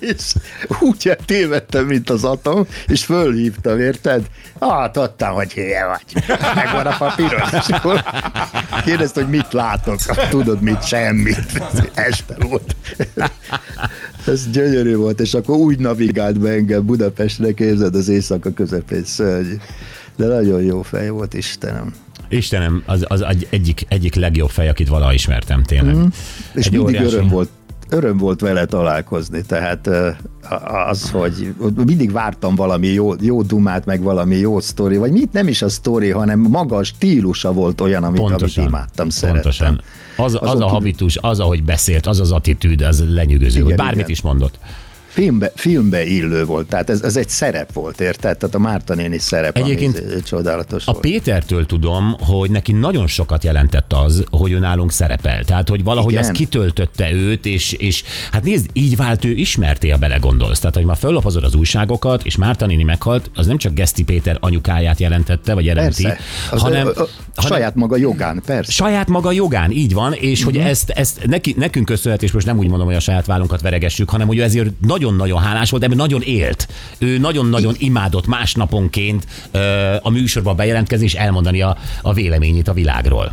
és 0.00 0.34
úgy 0.80 1.16
tévedtem, 1.26 1.84
mint 1.86 2.10
az 2.10 2.24
atom, 2.24 2.66
és 2.86 3.04
fölhívtam, 3.04 3.80
érted? 3.80 4.22
Hát, 4.60 4.96
adtam, 4.96 5.34
hogy 5.34 5.52
hülye 5.52 5.86
vagy. 5.86 6.24
Megvan 6.54 6.86
a 6.86 6.96
papírod, 6.98 7.42
és 7.52 7.66
kérdezte, 8.84 9.20
hogy 9.20 9.30
mit 9.30 9.52
látok. 9.52 9.98
Tudod, 10.30 10.60
mit? 10.62 10.86
Semmit. 10.86 11.62
Este 12.08 12.36
volt. 12.48 12.76
Ez 14.26 14.50
gyönyörű 14.50 14.94
volt, 14.96 15.20
és 15.20 15.34
akkor 15.34 15.56
úgy 15.56 15.78
navigált 15.78 16.38
be 16.40 16.50
engem 16.50 16.84
Budapestre, 16.86 17.52
képzeld 17.52 17.94
az 17.94 18.08
éjszaka 18.08 18.52
közepén 18.52 19.04
szörny. 19.04 19.52
De 20.16 20.26
nagyon 20.26 20.62
jó 20.62 20.82
fej 20.82 21.08
volt, 21.08 21.34
Istenem. 21.34 21.94
Istenem, 22.28 22.82
az, 22.86 23.04
az 23.08 23.20
egy- 23.22 23.46
egyik, 23.50 23.84
egyik 23.88 24.14
legjobb 24.14 24.50
fej, 24.50 24.68
akit 24.68 24.88
valaha 24.88 25.12
ismertem, 25.12 25.62
tényleg. 25.62 25.94
Mm. 25.94 26.04
És 26.54 26.66
Egy 26.66 26.72
mindig 26.72 26.80
óriási- 26.96 27.14
öröm 27.14 27.28
volt, 27.28 27.48
öröm 27.90 28.16
volt 28.16 28.40
vele 28.40 28.64
találkozni, 28.64 29.42
tehát 29.42 29.90
az, 30.88 31.10
hogy 31.10 31.54
mindig 31.86 32.12
vártam 32.12 32.54
valami 32.54 32.86
jó, 32.86 33.12
jó 33.20 33.42
dumát, 33.42 33.84
meg 33.84 34.02
valami 34.02 34.36
jó 34.36 34.60
sztori, 34.60 34.96
vagy 34.96 35.12
mit 35.12 35.32
nem 35.32 35.48
is 35.48 35.62
a 35.62 35.68
sztori, 35.68 36.10
hanem 36.10 36.40
maga 36.40 36.76
a 36.76 36.82
stílusa 36.82 37.52
volt 37.52 37.80
olyan, 37.80 38.04
amit, 38.04 38.18
amit 38.20 38.30
Pontosan. 38.30 38.66
imádtam, 38.66 39.08
szerettem. 39.08 39.42
Pontosan. 39.42 39.80
Az, 40.16 40.34
az 40.34 40.48
Azon 40.48 40.62
a 40.62 40.68
habitus, 40.68 41.18
az, 41.20 41.40
ahogy 41.40 41.62
beszélt, 41.62 42.06
az 42.06 42.20
az 42.20 42.32
attitűd, 42.32 42.80
az 42.80 43.04
lenyűgöző, 43.08 43.60
Igen, 43.60 43.76
bármit 43.76 43.96
igen. 43.96 44.10
is 44.10 44.20
mondott. 44.20 44.58
Filmbe, 45.10 45.52
filmbe 45.54 46.04
illő 46.06 46.44
volt, 46.44 46.66
tehát 46.68 46.90
ez, 46.90 47.02
ez 47.02 47.16
egy 47.16 47.28
szerep 47.28 47.72
volt, 47.72 48.00
érted? 48.00 48.38
Tehát 48.38 48.54
a 48.54 48.58
Márta 48.58 48.94
néni 48.94 49.18
szerep, 49.18 49.56
Egyébként 49.56 49.98
ami 49.98 50.22
csodálatos 50.22 50.86
A 50.86 50.92
volt. 50.92 51.04
Pétertől 51.04 51.66
tudom, 51.66 52.16
hogy 52.20 52.50
neki 52.50 52.72
nagyon 52.72 53.06
sokat 53.06 53.44
jelentett 53.44 53.92
az, 53.92 54.24
hogy 54.30 54.52
ő 54.52 54.58
nálunk 54.58 54.92
szerepel. 54.92 55.44
Tehát, 55.44 55.68
hogy 55.68 55.84
valahogy 55.84 56.12
Igen. 56.12 56.24
az 56.24 56.30
kitöltötte 56.30 57.12
őt, 57.12 57.46
és, 57.46 57.72
és 57.72 58.02
hát 58.32 58.42
nézd, 58.44 58.66
így 58.72 58.96
vált 58.96 59.24
ő 59.24 59.30
ismerté, 59.30 59.88
ha 59.88 59.96
belegondolsz. 59.98 60.58
Tehát, 60.58 60.74
hogy 60.76 60.84
már 60.84 60.96
föllapozod 60.96 61.44
az 61.44 61.54
újságokat, 61.54 62.24
és 62.24 62.36
Márta 62.36 62.66
néni 62.66 62.82
meghalt, 62.82 63.30
az 63.34 63.46
nem 63.46 63.56
csak 63.56 63.72
Geszti 63.74 64.04
Péter 64.04 64.36
anyukáját 64.40 65.00
jelentette, 65.00 65.54
vagy 65.54 65.64
jelenti, 65.64 66.02
Persze, 66.02 66.20
az, 66.50 66.60
hanem, 66.60 66.90
a 67.34 67.40
saját 67.42 67.74
maga 67.74 67.96
jogán, 67.96 68.42
persze. 68.46 68.72
saját 68.72 69.08
maga 69.08 69.32
jogán, 69.32 69.70
így 69.70 69.94
van, 69.94 70.12
és 70.12 70.38
Mhm. 70.44 70.48
hogy 70.48 70.58
ezt, 70.58 70.90
ezt 70.90 71.26
neki, 71.26 71.54
nekünk 71.58 71.86
köszönhet, 71.86 72.22
és 72.22 72.32
most 72.32 72.46
nem 72.46 72.58
úgy 72.58 72.68
mondom, 72.68 72.86
hogy 72.86 72.96
a 72.96 73.00
saját 73.00 73.26
vállunkat 73.26 73.60
veregessük, 73.60 74.10
hanem 74.10 74.26
hogy 74.26 74.40
ezért 74.40 74.70
nagyon-nagyon 75.00 75.40
hálás 75.42 75.70
volt, 75.70 75.82
ebben 75.82 75.96
nagyon 75.96 76.22
élt. 76.22 76.68
Ő 76.98 77.18
nagyon-nagyon 77.18 77.74
imádott 77.78 78.26
másnaponként 78.26 79.26
a 80.00 80.10
műsorba 80.10 80.54
bejelentkezni 80.54 81.04
és 81.04 81.14
elmondani 81.14 81.62
a, 81.62 81.76
a 82.02 82.12
véleményét 82.12 82.68
a 82.68 82.72
világról. 82.72 83.32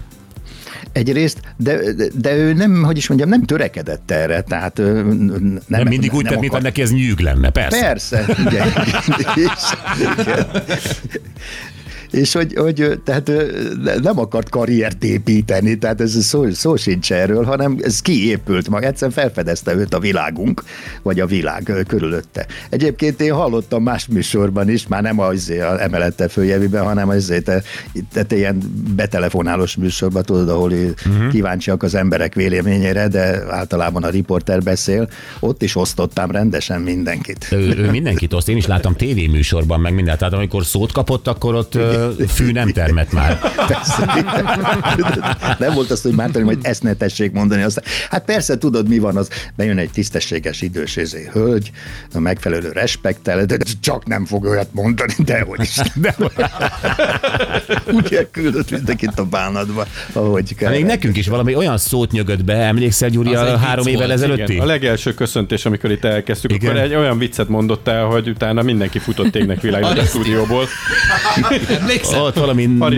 Egyrészt, 0.92 1.40
de, 1.58 1.94
de, 1.94 2.06
de 2.14 2.36
ő 2.36 2.54
nem, 2.54 2.84
hogy 2.84 2.98
is 2.98 3.08
mondjam, 3.08 3.30
nem 3.30 3.44
törekedett 3.44 4.12
erre, 4.12 4.42
tehát 4.42 4.78
nem, 4.78 5.60
Nem, 5.68 5.88
mindig 5.88 6.14
úgy 6.14 6.26
tett, 6.26 6.40
mintha 6.40 6.60
neki 6.60 6.82
ez 6.82 6.92
nyűg 6.92 7.20
lenne, 7.20 7.50
persze. 7.50 7.80
Persze, 7.80 8.26
igen. 8.46 8.68
és, 9.36 9.52
igen. 10.20 10.48
És 12.12 12.34
hogy, 12.34 12.54
hogy 12.54 13.00
tehát 13.04 13.32
nem 14.02 14.20
akart 14.20 14.50
karriert 14.50 15.04
építeni, 15.04 15.78
tehát 15.78 16.02
ez 16.02 16.26
szó, 16.26 16.50
szó 16.52 16.76
sincs 16.76 17.12
erről, 17.12 17.44
hanem 17.44 17.78
ez 17.82 18.02
kiépült 18.02 18.70
maga, 18.70 18.86
egyszerűen 18.86 19.18
felfedezte 19.18 19.76
őt 19.76 19.94
a 19.94 20.00
világunk, 20.00 20.64
vagy 21.02 21.20
a 21.20 21.26
világ 21.26 21.86
körülötte. 21.88 22.46
Egyébként 22.70 23.22
én 23.22 23.34
hallottam 23.34 23.84
más 23.84 24.08
műsorban 24.08 24.70
is, 24.70 24.88
már 24.88 25.02
nem 25.02 25.20
az 25.20 25.54
emelette 25.80 26.28
följeviben, 26.28 26.84
hanem 26.84 27.10
azért 27.10 27.52
te, 28.14 28.24
te 28.24 28.36
ilyen 28.36 28.58
betelefonálós 28.96 29.76
műsorban, 29.76 30.24
tudod, 30.24 30.50
ahol 30.50 30.72
uh-huh. 30.72 31.28
kíváncsiak 31.32 31.84
az 31.84 31.96
emberek 31.96 32.34
véleményére, 32.34 33.08
de 33.08 33.44
általában 33.50 34.04
a 34.04 34.10
riporter 34.10 34.62
beszél, 34.62 35.10
ott 35.40 35.62
is 35.62 35.76
osztottam 35.76 36.32
rendesen 36.32 36.82
mindenkit. 36.82 37.48
Ő, 37.52 37.76
ő 37.78 37.90
mindenkit 37.90 38.34
oszt, 38.34 38.50
én 38.50 38.58
is 38.58 38.66
láttam 38.66 38.96
tévéműsorban, 38.96 39.80
meg 39.80 39.94
mindent. 39.94 40.18
Tehát 40.18 40.34
amikor 40.34 40.66
szót 40.66 40.92
kapott, 40.92 41.28
akkor 41.28 41.56
ott 41.56 41.76
ö, 41.76 42.07
fű 42.28 42.52
nem 42.52 42.72
termett 42.72 43.12
már. 43.12 43.40
Nem 45.60 45.74
volt 45.74 45.92
az, 45.92 46.02
hogy 46.02 46.12
Mártani, 46.12 46.46
hogy 46.46 46.58
ezt 46.62 46.84
ne 46.84 46.94
tessék 46.94 47.32
mondani. 47.32 47.62
Aztán, 47.62 47.84
hát 48.10 48.26
persze 48.26 48.58
tudod, 48.58 48.88
mi 48.88 49.00
van 49.00 49.18
az, 49.18 49.30
bejön 49.56 49.78
egy 49.78 49.90
tisztességes 49.90 50.62
idős 50.62 50.96
izé, 50.96 51.30
hölgy, 51.32 51.72
a 52.14 52.20
megfelelő 52.20 52.72
respektel, 52.72 53.46
de 53.46 53.58
csak 53.80 54.06
nem 54.06 54.26
fog 54.26 54.46
olyat 54.46 54.70
mondani, 54.72 55.14
dehogy 55.18 55.62
is. 55.62 55.76
De, 55.96 56.16
Úgy 57.92 58.14
elküldött 58.14 58.72
mindenkit 58.72 59.20
a 59.20 59.26
bánatba, 59.26 59.86
ahogy 60.14 60.56
kell. 60.56 60.72
még 60.72 60.86
nekünk 60.86 61.18
is 61.18 61.28
valami 61.28 61.56
olyan 61.56 61.78
szót 61.78 62.12
nyögött 62.12 62.44
be, 62.44 62.54
emlékszel 62.54 63.10
Gyuri 63.10 63.36
Az 63.36 63.50
a 63.50 63.58
három 63.58 63.88
évvel 63.88 64.12
ezelőtti? 64.12 64.52
Igen. 64.52 64.64
A 64.64 64.66
legelső 64.66 65.14
köszöntés, 65.14 65.66
amikor 65.66 65.92
itt 65.92 66.04
elkezdtük, 66.04 66.52
Igen. 66.52 66.70
akkor 66.70 66.82
egy 66.82 66.96
olyan 66.96 67.18
viccet 67.18 67.48
mondott 67.48 67.88
el, 67.88 68.06
hogy 68.06 68.30
utána 68.30 68.62
mindenki 68.62 69.00
futott 69.00 69.36
égnek 69.36 69.62
világnak 69.62 69.98
a 69.98 70.04
stúdióból. 70.04 70.68
Emlékszel? 71.88 72.22
Ott 72.22 72.36
valami 72.36 72.66
nem, 72.66 72.94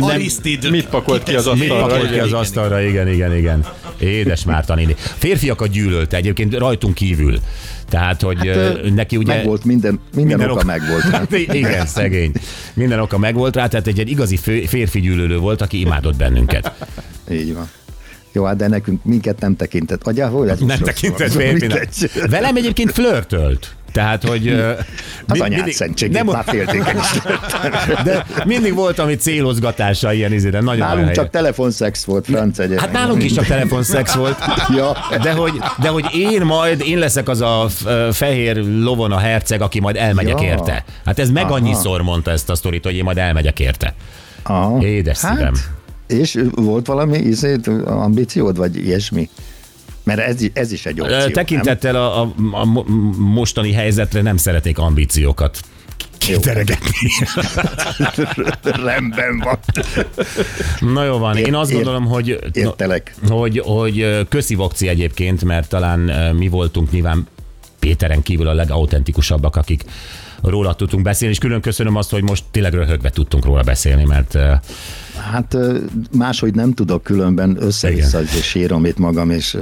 mit 0.71 0.87
pakolt 0.89 1.23
ki 1.23 1.35
az. 1.35 1.45
Mit 1.45 1.53
asztalra? 1.53 1.85
pakolt 1.85 2.07
ki 2.07 2.13
igen. 2.13 2.25
az 2.25 2.33
asztalra, 2.33 2.81
igen, 2.81 3.07
igen, 3.07 3.35
igen. 3.37 3.65
Édes 3.99 4.43
Márta 4.43 4.75
néni. 4.75 4.95
Férfiakat 4.97 5.69
gyűlölte 5.69 6.17
egyébként 6.17 6.57
rajtunk 6.57 6.93
kívül. 6.93 7.39
Tehát, 7.89 8.21
hogy 8.21 8.47
hát, 8.47 8.93
neki 8.93 9.17
ugye... 9.17 9.35
Megvolt 9.35 9.65
minden, 9.65 9.99
minden, 10.15 10.49
oka 10.49 10.63
megvolt. 10.63 11.03
Hát, 11.11 11.31
igen, 11.31 11.85
szegény. 11.85 12.31
Minden 12.73 12.99
oka 12.99 13.17
megvolt 13.17 13.55
rá, 13.55 13.67
tehát 13.67 13.87
egy, 13.87 13.99
egy 13.99 14.09
igazi 14.09 14.37
fő- 14.37 14.65
férfi 14.65 14.99
gyűlölő 14.99 15.37
volt, 15.37 15.61
aki 15.61 15.79
imádott 15.79 16.15
bennünket. 16.15 16.73
Így 17.31 17.53
van. 17.53 17.69
Jó, 18.31 18.43
hát 18.43 18.55
de 18.55 18.67
nekünk 18.67 19.03
minket 19.03 19.39
nem 19.39 19.55
tekintett. 19.55 20.07
Ugye, 20.07 20.25
hogy 20.25 20.47
ez 20.47 20.59
Nem 20.59 20.79
tekintett 20.79 21.31
férfinak. 21.31 21.87
Velem 22.29 22.55
egyébként 22.55 22.91
flörtölt. 22.91 23.75
Tehát, 23.99 24.23
hogy... 24.23 24.47
Az 25.27 25.37
mi- 25.37 25.39
anyád 25.39 25.71
szentségét 25.71 26.15
nem, 26.15 26.25
már 26.25 26.43
féltékeny 26.47 26.97
is. 26.97 27.21
de 28.03 28.25
mindig 28.45 28.73
volt, 28.73 28.99
ami 28.99 29.15
célozgatása 29.15 30.13
ilyen 30.13 30.33
izére. 30.33 30.59
Nagyon 30.59 30.79
Nálunk 30.79 30.99
nagyon 30.99 31.13
csak 31.13 31.29
telefonszex 31.29 32.03
volt, 32.03 32.25
franc 32.25 32.59
egyébként. 32.59 32.79
Hát 32.81 32.91
nálunk 32.91 33.23
is 33.23 33.33
csak 33.33 33.45
telefonszex 33.45 34.13
volt. 34.13 34.37
Ja. 34.75 34.97
De 35.21 35.31
hogy, 35.31 35.53
de 35.81 35.87
hogy 35.89 36.05
én 36.13 36.41
majd, 36.41 36.81
én 36.85 36.97
leszek 36.97 37.29
az 37.29 37.41
a 37.41 37.67
fehér 38.11 38.55
lovon 38.57 39.11
a 39.11 39.17
herceg, 39.17 39.61
aki 39.61 39.79
majd 39.79 39.95
elmegyek 39.95 40.41
Ja. 40.41 40.47
érte. 40.47 40.83
Hát 41.05 41.19
ez 41.19 41.29
meg 41.29 41.43
Aha. 41.43 41.53
annyiszor 41.53 42.01
mondta 42.01 42.31
ezt 42.31 42.49
a 42.49 42.55
sztorit, 42.55 42.83
hogy 42.83 42.95
én 42.95 43.03
majd 43.03 43.17
elmegyek 43.17 43.59
érte. 43.59 43.93
Aha. 44.43 44.81
Édes 44.85 45.17
szívem. 45.17 45.53
És 46.07 46.39
volt 46.51 46.85
valami 46.87 47.17
izét, 47.17 47.67
ambíciód, 47.85 48.57
vagy 48.57 48.85
ilyesmi? 48.85 49.29
Mert 50.15 50.29
ez, 50.29 50.37
ez 50.53 50.71
is 50.71 50.85
egy 50.85 51.01
opció, 51.01 51.29
Tekintettel 51.31 51.95
a, 51.95 52.21
a, 52.21 52.33
a 52.51 52.65
mo- 52.65 52.85
mostani 53.17 53.71
helyzetre 53.71 54.21
nem 54.21 54.37
szeretnék 54.37 54.77
ambíciókat 54.77 55.59
kiteregetni. 56.17 57.11
nem? 57.97 58.11
Rendben 58.85 59.39
van. 59.39 59.59
Na 60.93 61.03
jó 61.03 61.17
van, 61.17 61.37
én 61.37 61.55
azt 61.55 61.71
gondolom, 61.71 62.05
hogy, 62.05 62.39
Értelek. 62.53 63.15
hogy, 63.27 63.61
hogy 63.65 64.25
köszi 64.29 64.55
Vokci 64.55 64.87
egyébként, 64.87 65.43
mert 65.43 65.69
talán 65.69 65.99
mi 66.35 66.47
voltunk 66.47 66.91
nyilván 66.91 67.27
Péteren 67.79 68.21
kívül 68.21 68.47
a 68.47 68.53
legautentikusabbak, 68.53 69.55
akik 69.55 69.83
róla 70.41 70.73
tudtunk 70.73 71.03
beszélni, 71.03 71.33
és 71.33 71.39
külön 71.39 71.61
köszönöm 71.61 71.95
azt, 71.95 72.11
hogy 72.11 72.23
most 72.23 72.43
tényleg 72.51 72.73
röhögve 72.73 73.09
tudtunk 73.09 73.45
róla 73.45 73.61
beszélni, 73.61 74.03
mert 74.03 74.37
Hát 75.31 75.57
máshogy 76.17 76.53
nem 76.55 76.73
tudok, 76.73 77.03
különben 77.03 77.57
össze-vissza 77.59 78.25
sírom 78.25 78.85
itt 78.85 78.97
magam, 78.97 79.29
és 79.29 79.57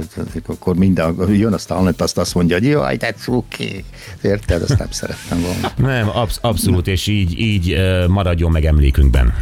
akkor 0.46 0.76
minden, 0.76 1.14
jön 1.30 1.52
azt 1.52 1.70
a 1.70 1.92
azt 1.98 2.18
azt 2.18 2.34
mondja, 2.34 2.56
hogy 2.56 2.66
jaj, 2.66 2.96
de 2.96 3.12
cuki. 3.12 3.84
Érted? 4.22 4.62
Azt 4.62 4.78
nem 4.78 4.90
szerettem 4.90 5.40
volna. 5.40 5.72
nem, 5.92 6.08
absz- 6.16 6.38
abszolút, 6.42 6.86
és 6.86 7.06
így, 7.06 7.38
így 7.38 7.76
maradjon 8.08 8.50
meg 8.50 8.64
emlékünkben. 8.64 9.34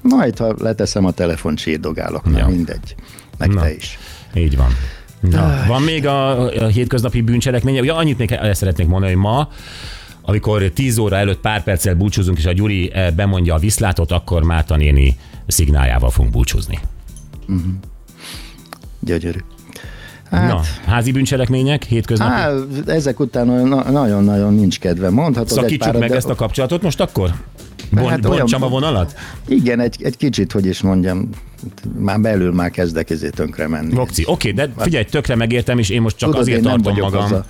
Majd, 0.00 0.38
ha 0.38 0.54
leteszem 0.58 1.04
a 1.04 1.10
telefont, 1.10 1.58
sírdogálok, 1.58 2.30
na 2.30 2.38
Ja. 2.38 2.46
mindegy. 2.46 2.94
Meg 3.38 3.48
Na. 3.52 3.60
te 3.60 3.74
is. 3.74 3.98
Így 4.34 4.56
van. 4.56 4.68
Na, 5.20 5.64
van 5.66 5.82
még 5.82 6.06
a, 6.06 6.48
a 6.64 6.66
hétköznapi 6.66 7.20
bűncselekménye. 7.20 7.80
Ugye 7.80 7.92
annyit 7.92 8.18
még 8.18 8.32
el 8.32 8.54
szeretnék 8.54 8.86
mondani, 8.86 9.12
hogy 9.12 9.20
ma, 9.22 9.48
amikor 10.26 10.62
10 10.62 10.98
óra 10.98 11.16
előtt 11.16 11.40
pár 11.40 11.62
perccel 11.62 11.94
búcsúzunk, 11.94 12.38
és 12.38 12.46
a 12.46 12.52
Gyuri 12.52 12.92
eh, 12.92 13.10
bemondja 13.10 13.54
a 13.54 13.58
viszlátot, 13.58 14.12
akkor 14.12 14.42
Márta 14.42 14.76
néni 14.76 15.16
szignáljával 15.46 16.10
fogunk 16.10 16.32
búcsúzni. 16.32 16.78
Gyönyörű. 19.00 19.38
Hát. 20.30 20.48
Na, 20.48 20.60
házi 20.86 21.12
bűncselekmények, 21.12 21.84
hétköznapi. 21.84 22.32
Á, 22.32 22.52
ezek 22.86 23.20
után 23.20 23.46
nagyon-nagyon 23.90 24.54
nincs 24.54 24.78
kedve. 24.78 25.10
Mondhatod 25.10 25.50
egy 25.50 25.54
Szakítsuk 25.62 25.78
párat, 25.80 26.00
meg 26.00 26.10
de 26.10 26.16
ezt 26.16 26.28
a 26.28 26.34
kapcsolatot 26.34 26.82
most 26.82 27.00
akkor? 27.00 27.30
Bon, 27.90 28.02
Hát 28.02 28.10
hát 28.12 28.24
olyan- 28.24 28.38
bontsam 28.38 28.62
a 28.62 28.68
vonalat? 28.68 29.14
Igen, 29.48 29.80
egy, 29.80 29.96
egy 30.02 30.16
kicsit, 30.16 30.52
hogy 30.52 30.66
is 30.66 30.80
mondjam, 30.82 31.28
már 31.98 32.20
belül 32.20 32.52
már 32.52 32.70
kezdek 32.70 33.10
ezért 33.10 33.34
tönkre 33.34 33.68
menni. 33.68 33.94
Oké, 34.24 34.50
de 34.50 34.72
figyelj, 34.76 35.04
tökre 35.04 35.34
megértem, 35.34 35.78
és 35.78 35.88
én 35.88 36.02
most 36.02 36.16
csak 36.16 36.28
Tudod, 36.30 36.44
azért 36.44 36.62
tartom 36.62 36.94
magam. 36.98 37.22
az 37.22 37.32
a, 37.32 37.44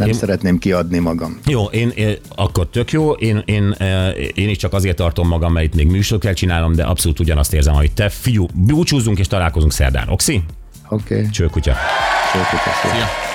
nem 0.00 0.08
Én- 0.08 0.14
szeretném 0.14 0.58
kiadni 0.58 0.98
magam. 0.98 1.38
Jó, 1.46 1.64
én, 1.64 1.88
én, 1.94 2.16
akkor 2.34 2.66
tök 2.68 2.92
jó, 2.92 3.10
én, 3.12 3.42
én, 3.44 3.74
eh, 3.78 4.14
én 4.34 4.48
is 4.48 4.56
csak 4.56 4.72
azért 4.72 4.96
tartom 4.96 5.28
magam, 5.28 5.52
mert 5.52 5.66
itt 5.66 5.74
még 5.74 5.86
műsor 5.86 6.18
kell 6.18 6.32
csinálnom, 6.32 6.74
de 6.74 6.82
abszolút 6.82 7.20
ugyanazt 7.20 7.52
érzem, 7.52 7.74
hogy 7.74 7.92
te, 7.92 8.08
fiú, 8.08 8.46
búcsúzzunk 8.54 9.18
és 9.18 9.26
találkozunk 9.26 9.72
szerdán. 9.72 10.08
Oxi? 10.08 10.42
Oké, 10.88 11.14
okay. 11.14 11.30
Csőkutya. 11.30 11.74
Szia. 12.82 13.29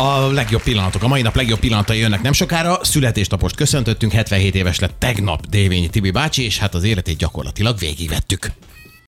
A 0.00 0.32
legjobb 0.32 0.62
pillanatok, 0.62 1.02
a 1.02 1.08
mai 1.08 1.22
nap 1.22 1.36
legjobb 1.36 1.58
pillanatai 1.58 1.98
jönnek 1.98 2.22
nem 2.22 2.32
sokára. 2.32 2.78
Születésnapost 2.82 3.56
köszöntöttünk, 3.56 4.12
77 4.12 4.54
éves 4.54 4.78
lett 4.78 4.94
tegnap 4.98 5.46
Dévényi 5.46 5.88
Tibi 5.88 6.10
bácsi, 6.10 6.44
és 6.44 6.58
hát 6.58 6.74
az 6.74 6.84
életét 6.84 7.16
gyakorlatilag 7.16 7.78
végigvettük. 7.78 8.50